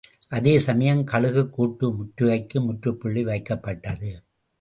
[0.29, 4.11] அதே சமயம், கழுகுக்கூட்டு முற்றுகைக்கு முற்றுப்புள்ளி வைக்கப்பட்டது.